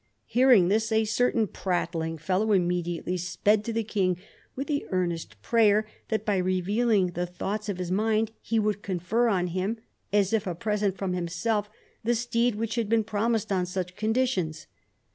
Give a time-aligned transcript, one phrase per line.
[0.25, 4.17] Hearing this, a certain prattling fellow immediately sped to the king
[4.55, 8.81] with the earnest prayer that by reveal ing the thoughts of his mind he would
[8.81, 9.77] confer on him,
[10.11, 11.69] as if a present from himself,
[12.03, 14.65] the steed which had been promised on such conditions.